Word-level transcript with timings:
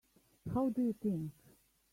How 0.51 0.69
do 0.69 0.81
you 0.81 0.93
think? 0.93 1.31